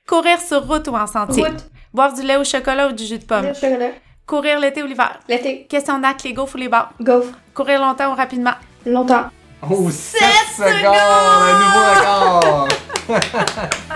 [0.07, 1.45] Courir sur route ou en sentier?
[1.45, 1.65] Route.
[1.95, 3.47] Boire du lait au chocolat ou du jus de pomme?
[3.47, 3.91] Le chocolat.
[4.27, 5.19] Courir l'été ou l'hiver?
[5.29, 5.67] L'été.
[5.67, 6.93] Question d'acte, les gaufres ou les barres.
[7.01, 7.33] Gaufre.
[7.55, 8.55] Courir longtemps ou rapidement?
[8.85, 9.31] Longtemps.
[9.71, 10.21] Oh, 7
[10.57, 10.95] secondes!
[11.41, 12.69] Un nouveau record!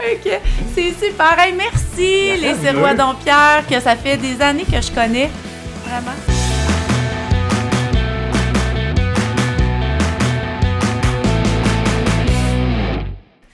[0.00, 0.40] Ok,
[0.74, 1.38] c'est super.
[1.38, 5.28] Hey, merci, les Sirois Dompierre, que ça fait des années que je connais.
[5.84, 6.16] Vraiment.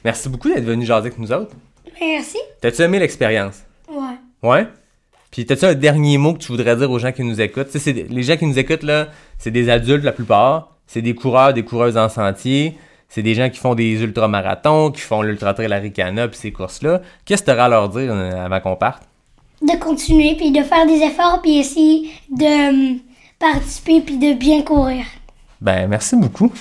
[0.05, 1.57] Merci beaucoup d'être venu jaser avec nous autres.
[2.01, 2.39] Merci.
[2.61, 3.65] T'as-tu aimé l'expérience?
[3.91, 4.17] Ouais.
[4.49, 4.69] Ouais?
[5.33, 7.75] Puis t'as-tu un dernier mot que tu voudrais dire aux gens qui nous écoutent?
[7.75, 10.76] Les gens qui nous écoutent, là, c'est des adultes la plupart.
[10.87, 12.77] C'est des coureurs, des coureuses en sentier.
[13.09, 17.01] C'est des gens qui font des ultramarathons, qui font l'Ultra Trail Aricana, puis ces courses-là.
[17.25, 19.03] Qu'est-ce que t'auras à leur dire euh, avant qu'on parte?
[19.63, 22.99] De continuer, puis de faire des efforts, puis essayer de hum,
[23.39, 25.05] participer, puis de bien courir.
[25.61, 26.53] Ben, merci beaucoup.